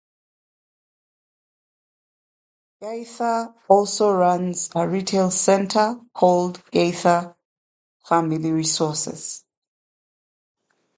[2.81, 7.35] Gaither also runs a retail center called Gaither
[8.07, 9.43] Family Resources.